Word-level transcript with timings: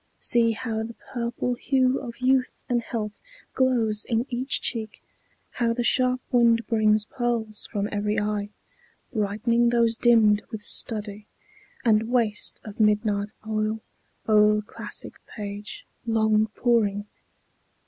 See 0.17 0.53
how 0.53 0.81
the 0.81 0.95
purple 0.95 1.53
hue 1.53 1.99
of 1.99 2.21
youth 2.21 2.63
and 2.67 2.81
health 2.81 3.11
Glows 3.53 4.03
in 4.03 4.25
each 4.31 4.59
cheek; 4.59 4.99
how 5.51 5.73
the 5.73 5.83
sharp 5.83 6.21
wind 6.31 6.65
brings 6.65 7.05
pearls 7.05 7.67
From 7.67 7.87
every 7.91 8.19
eye, 8.19 8.49
brightening 9.13 9.69
those 9.69 9.95
dimmed 9.95 10.41
with 10.49 10.63
study, 10.63 11.27
And 11.85 12.09
waste 12.09 12.59
of 12.63 12.79
midnight 12.79 13.33
oil, 13.47 13.79
o'er 14.27 14.63
classic 14.63 15.23
page 15.35 15.85
Long 16.07 16.47
poring. 16.55 17.05